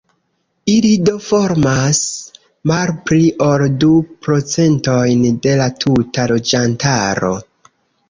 [0.75, 1.99] Ili do formas
[2.73, 3.93] malpli ol du
[4.25, 7.37] procentojn de la tuta loĝantaro.